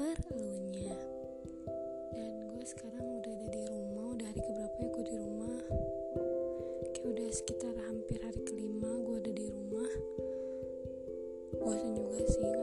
perlunya. 0.00 0.96
Dan 2.16 2.32
gue 2.48 2.64
sekarang 2.64 3.04
udah 3.20 3.32
ada 3.36 3.48
di 3.52 3.62
rumah 3.68 4.16
udah 4.16 4.26
hari 4.32 4.40
keberapa 4.40 4.76
ya 4.80 4.88
gue 4.96 5.04
di 5.04 5.16
rumah? 5.20 5.60
Kayak 6.96 7.08
udah 7.12 7.28
sekitar 7.28 7.74
hampir 7.84 8.18
hari 8.24 8.40
kelima 8.48 8.88
gue 8.96 9.16
ada 9.20 9.32
di 9.36 9.46
rumah. 9.52 9.92
Bosan 11.60 11.92
juga 11.92 12.20
sih 12.32 12.59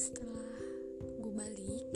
setelah 0.00 0.56
gue 1.20 1.32
balik 1.36 1.89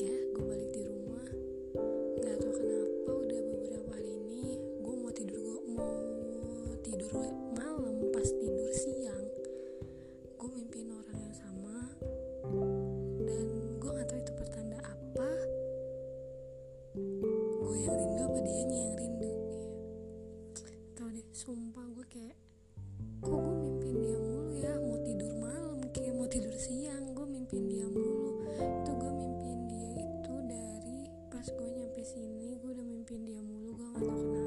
atau 33.95 34.11
kenapa 34.11 34.45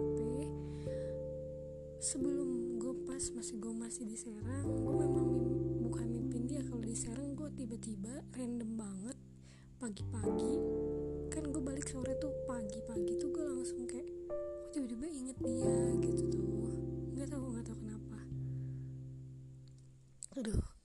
sebelum 2.08 2.80
gue 2.80 2.94
pas 3.04 3.24
masih 3.36 3.60
gue 3.60 3.74
masih 3.74 4.04
diserang 4.08 4.64
gue 4.64 4.96
memang 4.96 5.28
bukan 5.84 6.08
mimpin 6.08 6.48
dia. 6.48 6.64
Kalau 6.64 6.84
diserang 6.84 7.36
gue 7.36 7.50
tiba-tiba 7.58 8.24
random 8.36 8.72
banget 8.80 9.18
pagi-pagi 9.78 10.56
kan 11.28 11.44
gue 11.52 11.62
balik 11.62 11.88
sore 11.90 12.16
tuh 12.22 12.32
pagi-pagi 12.48 13.14
tuh 13.20 13.30
gue 13.34 13.44
langsung 13.44 13.84
kayak 13.90 14.08
gue 14.08 14.70
tiba-tiba 14.72 15.06
inget 15.10 15.38
dia? 15.42 15.76
Gitu 16.00 16.24
tuh. 16.32 16.72
Nggak 17.18 17.28
tahu 17.34 17.46
nggak 17.52 17.66
tahu 17.68 17.78
kenapa. 17.82 18.20
Aduh. 20.38 20.77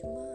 Fátima. 0.00 0.29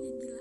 Ya 0.00 0.39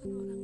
berhubung 0.00 0.30
gue 0.30 0.37